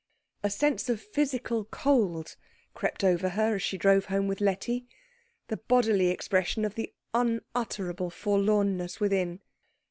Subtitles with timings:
[0.41, 2.35] A sense of physical cold
[2.73, 4.87] crept over her as she drove home with Letty
[5.47, 9.41] the bodily expression of the unutterable forlornness within.